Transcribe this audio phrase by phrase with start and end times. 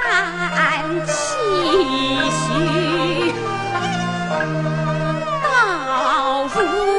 [0.00, 1.12] 难期
[2.30, 3.32] 许
[5.42, 6.89] 到如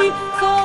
[0.00, 0.57] 心。